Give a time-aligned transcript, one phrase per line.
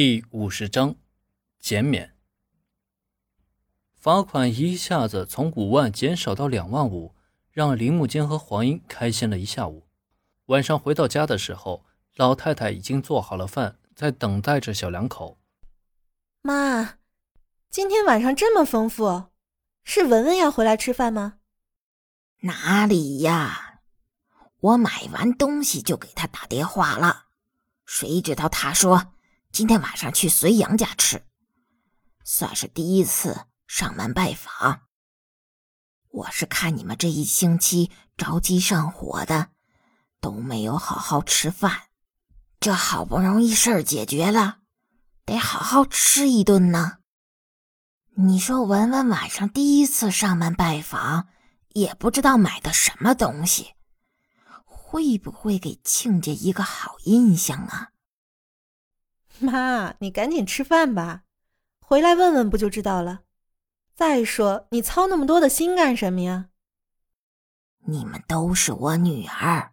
[0.00, 0.94] 第五十章，
[1.58, 2.14] 减免。
[3.96, 7.16] 罚款一下子从五万减少到两万五，
[7.50, 9.88] 让林木坚和黄英开心了一下午。
[10.46, 11.84] 晚上回到家的时候，
[12.14, 15.40] 老太太已经做好了饭，在等待着小两口。
[16.42, 16.98] 妈，
[17.68, 19.24] 今天晚上这么丰富，
[19.82, 21.38] 是文文要回来吃饭吗？
[22.42, 23.80] 哪里呀，
[24.60, 27.24] 我买完东西就给他打电话了，
[27.84, 29.14] 谁知道他说。
[29.52, 31.24] 今天晚上去隋阳家吃，
[32.24, 34.82] 算是第一次上门拜访。
[36.10, 39.48] 我是看你们这一星期着急上火的，
[40.20, 41.82] 都没有好好吃饭，
[42.60, 44.58] 这好不容易事儿解决了，
[45.24, 46.98] 得好好吃一顿呢。
[48.16, 51.28] 你说文文晚上第一次上门拜访，
[51.70, 53.74] 也不知道买的什么东西，
[54.64, 57.90] 会不会给亲家一个好印象啊？
[59.40, 61.24] 妈，你赶紧吃饭吧，
[61.80, 63.22] 回来问问不就知道了。
[63.94, 66.50] 再说，你操那么多的心干什么呀？
[67.86, 69.72] 你们都是我女儿，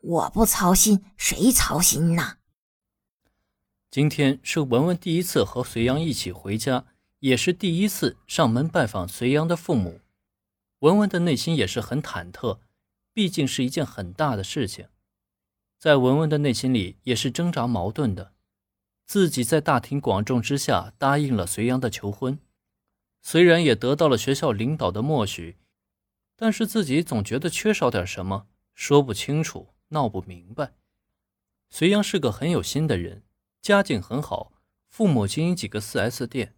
[0.00, 2.38] 我不操心，谁操心呢？
[3.90, 6.86] 今天是文文第一次和隋阳一起回家，
[7.20, 10.00] 也是第一次上门拜访隋阳的父母。
[10.80, 12.58] 文文的内心也是很忐忑，
[13.14, 14.88] 毕竟是一件很大的事情，
[15.78, 18.34] 在文文的内心里也是挣扎矛盾的。
[19.06, 22.40] 自己在大庭广众之下答应了隋阳的求婚，
[23.22, 25.56] 虽然也得到了学校领导的默许，
[26.34, 30.72] 但是自己总觉得缺少点什么，说不清楚，闹不明白。
[31.70, 33.22] 隋阳是个很有心的人，
[33.62, 34.52] 家境很好，
[34.88, 36.56] 父母经营几个 4S 店。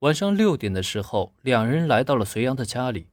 [0.00, 3.08] 晚上六点的时候，两人来到了隋阳的家里。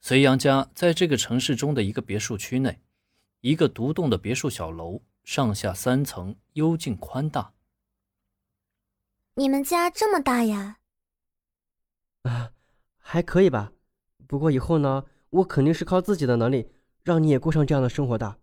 [0.00, 2.80] 隋阳家在这个城市中的一个别墅区内，
[3.42, 5.02] 一个独栋的别墅小楼。
[5.32, 7.52] 上下三层，幽静宽大。
[9.34, 10.78] 你们家这么大呀？
[12.22, 12.50] 啊，
[12.98, 13.70] 还可以吧。
[14.26, 16.72] 不过以后呢，我肯定是靠自己的能力，
[17.04, 18.40] 让你也过上这样的生活的。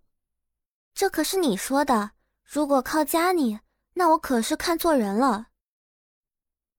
[0.93, 2.11] 这可是你说的。
[2.45, 3.59] 如果靠家里，
[3.95, 5.47] 那我可是看错人了。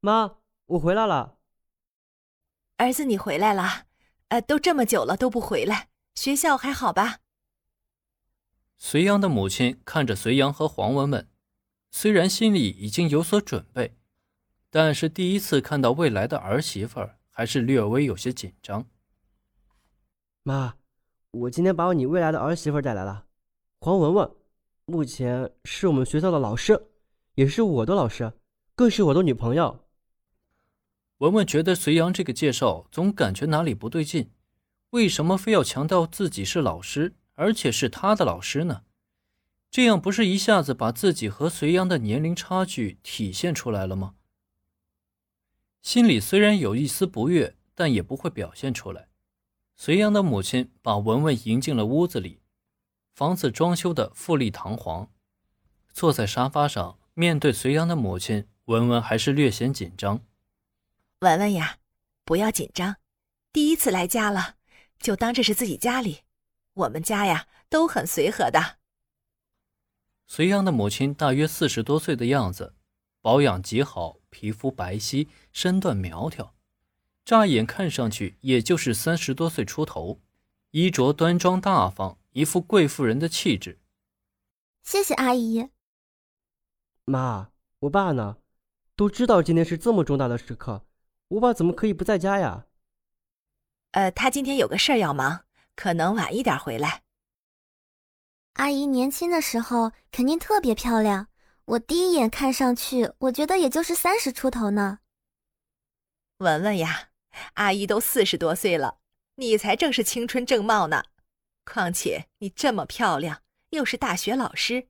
[0.00, 1.36] 妈，我回来了。
[2.78, 3.84] 儿子，你回来了。
[4.28, 7.18] 呃，都这么久了都不回来，学校还好吧？
[8.80, 11.28] 隋阳的母亲看着隋阳和黄文文，
[11.90, 13.96] 虽然心里已经有所准备，
[14.70, 18.86] 但是第一次看到未来的儿媳妇儿，还是略微有些紧张。
[20.44, 20.76] 妈，
[21.32, 23.26] 我今天把你未来的儿媳妇带来了，
[23.80, 24.30] 黄文文，
[24.86, 26.86] 目前是我们学校的老师，
[27.34, 28.32] 也是我的老师，
[28.76, 29.84] 更是我的女朋友。
[31.18, 34.30] 文文觉得隋阳这个介绍总感觉哪里不对劲，
[34.90, 37.16] 为什么非要强调自己是老师？
[37.38, 38.82] 而且是他的老师呢，
[39.70, 44.16] 这样不是一下子把自己和隋阳的年龄差距体现出来了吗？
[45.80, 49.06] 心里虽然有一丝不悦，但也不会表现出来。
[49.76, 52.40] 隋阳的母亲把文文迎进了屋子里，
[53.14, 55.08] 房子装修的富丽堂皇。
[55.92, 60.24] 坐在沙发上，面对隋阳的母亲，文文还是略显紧张。
[61.20, 61.78] 文文呀，
[62.24, 62.96] 不要紧张，
[63.52, 64.56] 第一次来家了，
[64.98, 66.22] 就当这是自己家里。
[66.78, 68.78] 我们家呀都很随和的。
[70.26, 72.74] 隋阳的母亲大约四十多岁的样子，
[73.20, 76.54] 保养极好，皮肤白皙，身段苗条，
[77.24, 80.20] 乍眼看上去也就是三十多岁出头，
[80.70, 83.80] 衣着端庄大方，一副贵妇人的气质。
[84.82, 85.70] 谢谢阿姨。
[87.04, 87.50] 妈，
[87.80, 88.36] 我爸呢？
[88.94, 90.84] 都知道今天是这么重大的时刻，
[91.28, 92.66] 我爸怎么可以不在家呀？
[93.92, 95.47] 呃，他今天有个事儿要忙。
[95.78, 97.04] 可能晚一点回来。
[98.54, 101.28] 阿姨年轻的时候肯定特别漂亮，
[101.66, 104.98] 我第一眼看上去，我觉得也就是三十出头呢。
[106.38, 107.10] 文文呀，
[107.54, 108.98] 阿姨都四十多岁了，
[109.36, 111.04] 你才正是青春正茂呢。
[111.64, 114.88] 况且你这么漂亮，又是大学老师，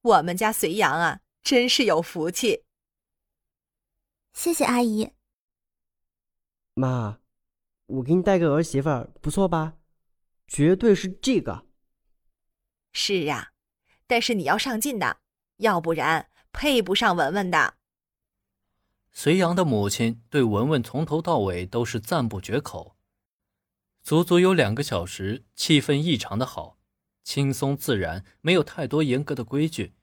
[0.00, 2.64] 我们家隋阳啊，真是有福气。
[4.32, 5.12] 谢谢阿姨。
[6.74, 7.20] 妈，
[7.86, 9.74] 我给你带个儿媳妇儿，不错吧？
[10.54, 11.66] 绝对是这个。
[12.92, 13.50] 是啊，
[14.06, 15.16] 但是你要上进的，
[15.56, 17.74] 要不然配不上文文的。
[19.10, 22.94] 隋阳的母亲对文文从头到尾都是赞不绝口，
[24.04, 26.78] 足足有两个小时，气氛异常的好，
[27.24, 29.96] 轻松自然，没有太多严格的规矩。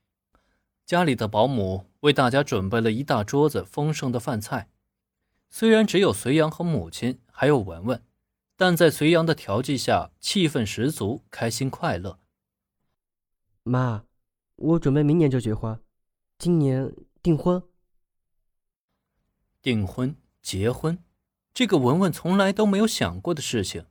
[0.84, 4.68] 家里的保姆为大家准备了一大桌子丰盛的饭菜，
[5.48, 8.04] 虽然只有隋阳和母亲，还有文文。
[8.56, 12.18] 但在隋阳的调剂下，气氛十足，开心快乐。
[13.64, 14.04] 妈，
[14.56, 15.80] 我准备明年就结婚，
[16.38, 17.62] 今年订婚。
[19.60, 21.02] 订婚、结婚，
[21.54, 23.86] 这个文文从来都没有想过的事情，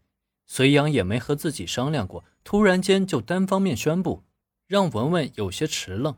[0.45, 4.23] 隋阳也没和自己商量过，突然间就单方面宣布，
[4.67, 6.17] 让文文有些迟愣。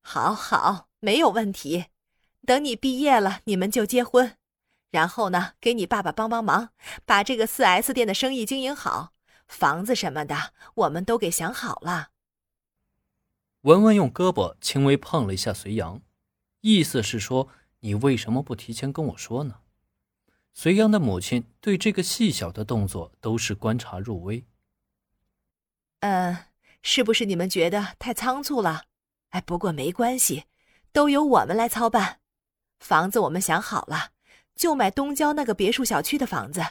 [0.00, 1.86] 好好，没有问题。
[2.46, 4.37] 等你毕业了，你们就结婚，
[4.90, 6.70] 然后呢，给你爸爸帮帮忙，
[7.04, 9.12] 把这个四 S 店的生意经营好，
[9.46, 12.10] 房子什么的，我们都给想好了。
[13.62, 16.00] 文文用胳膊轻微碰了一下隋阳，
[16.60, 17.48] 意思是说
[17.80, 19.56] ：“你为什么不提前跟我说呢？”
[20.54, 24.44] 隋阳的母亲对这个细小的动作都是观察入微。
[26.00, 26.36] 嗯，
[26.82, 28.84] 是不是你们觉得太仓促了？
[29.30, 30.44] 哎，不过没关系，
[30.92, 32.20] 都由我们来操办。
[32.78, 34.12] 房子我们想好了，
[34.58, 36.62] 就买东郊那个别墅小区的房子，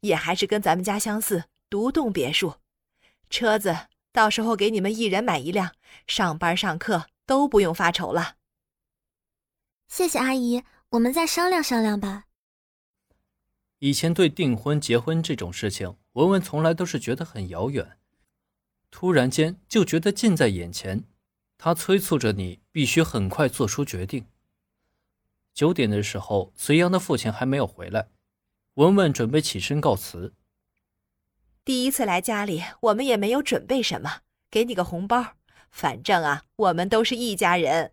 [0.00, 2.56] 也还是跟咱们家相似，独栋别墅。
[3.30, 3.76] 车子。
[4.10, 5.74] 到时候给你们一人买一辆，
[6.08, 8.36] 上班上课都不用发愁了。
[9.86, 12.24] 谢谢阿姨，我们再商量商量吧。
[13.78, 17.98] 以前对订婚、结婚这种事情，文文从来都是觉得很遥远，
[18.90, 21.04] 突然间就觉得近在眼前。
[21.56, 24.26] 他催促着你必须很快做出决定。
[25.58, 28.10] 九点的时候，隋阳的父亲还没有回来，
[28.74, 30.32] 文文准备起身告辞。
[31.64, 35.34] 第一次来家里，我们也没有准备什么，给你个红包。
[35.72, 37.92] 反正啊，我们都是一家人。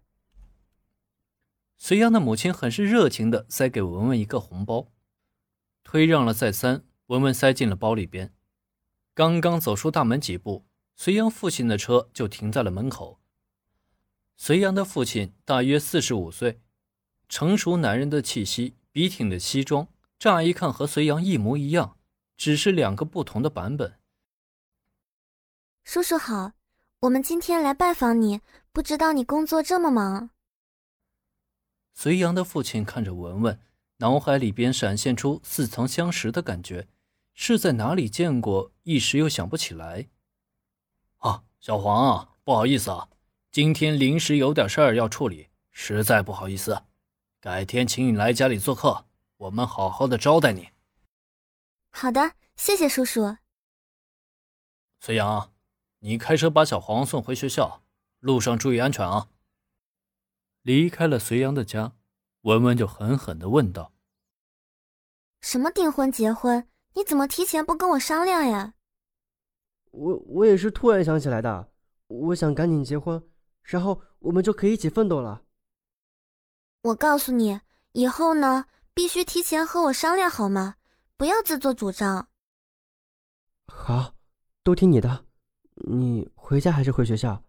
[1.75, 4.91] 隋阳的母亲很是热情的塞给文文一个红包，
[5.83, 8.31] 推让了再三，文文塞进了包里边。
[9.15, 13.19] 刚刚走出大门几步，隋阳父亲的车就停在了门口。
[14.37, 16.61] 隋阳的父亲大约四十五岁，
[17.27, 19.87] 成熟男人的气息，笔挺的西装，
[20.17, 21.97] 乍一看和隋阳一模一样。
[22.37, 23.97] 只是两个不同的版本。
[25.85, 26.51] 叔叔好，
[26.99, 28.41] 我们今天来拜访你，
[28.73, 30.31] 不知道你工作这么忙。
[31.93, 33.57] 隋阳的父亲看着文文，
[33.99, 36.89] 脑海里边闪现出似曾相识的感觉，
[37.33, 40.09] 是在哪里见过，一时又想不起来。
[41.19, 43.07] 啊，小黄啊，不好意思啊，
[43.49, 46.83] 今天临时有点事儿要处理，实在不好意思，
[47.45, 49.05] 改天请你来家里做客，
[49.37, 50.71] 我们好好的招待你。
[51.91, 53.37] 好的，谢谢叔叔。
[54.99, 55.53] 隋阳，
[55.99, 57.83] 你开车把小黄送回学校，
[58.17, 59.29] 路上注意安全啊。
[60.63, 61.93] 离开了隋阳的家，
[62.41, 63.93] 文文就狠狠的问道
[65.39, 66.67] ：“什么订婚结婚？
[66.95, 68.73] 你怎么提前不跟我商量呀？”
[69.93, 71.71] 我我也是突然想起来的，
[72.07, 73.23] 我想赶紧结婚，
[73.61, 75.44] 然后我们就可以一起奋斗了。
[76.85, 77.61] 我告诉你，
[77.93, 80.75] 以后呢，必须提前和我商量，好吗？
[81.17, 82.29] 不要自作主张。
[83.65, 84.13] 好，
[84.61, 85.25] 都听你的。
[85.87, 87.43] 你回家还是回学校？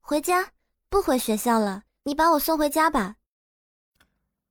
[0.00, 0.52] 回家，
[0.88, 1.84] 不回学校了。
[2.02, 3.18] 你把我送回家吧。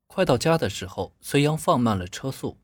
[0.05, 2.57] 快到家的时候，隋阳放慢了车速。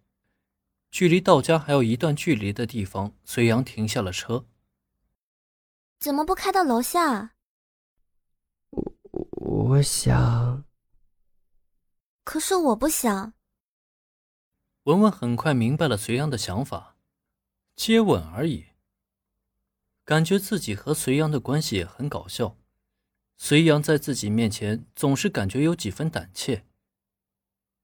[0.90, 4.46] 距离到家还有一段距离的地方，隋阳停下了车。
[6.00, 7.32] 怎么不开到楼下？
[8.70, 8.94] 我
[9.32, 10.64] 我想。
[12.24, 13.34] 可是我不想。
[14.84, 16.98] 文文很快明白了隋阳的想法，
[17.76, 18.66] 接吻而已。
[20.06, 22.58] 感觉自己和隋阳的关系也很搞笑，
[23.38, 26.66] 隋阳在自己面前总是感觉有几分胆怯。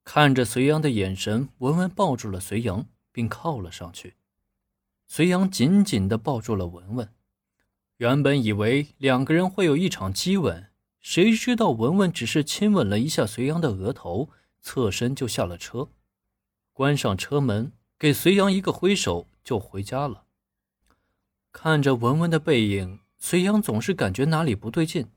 [0.03, 4.15] 看着隋阳的眼神，文文抱住了隋阳，并靠了上去。
[5.07, 7.13] 隋阳紧紧的抱住了文文。
[7.97, 14.29] 原本以为两个人会有一场激吻，谁知道文文只是亲吻了一下隋阳的额头，
[14.61, 15.89] 侧身就下了车。
[16.73, 20.23] 关上车门，给隋阳一个挥手，就回家了。
[21.51, 25.09] 看着文文的背影，隋阳总是感觉哪里不对劲。